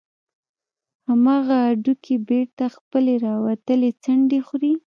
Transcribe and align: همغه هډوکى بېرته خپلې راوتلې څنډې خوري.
همغه 1.07 1.57
هډوکى 1.67 2.15
بېرته 2.29 2.65
خپلې 2.75 3.13
راوتلې 3.27 3.89
څنډې 4.03 4.39
خوري. 4.47 4.73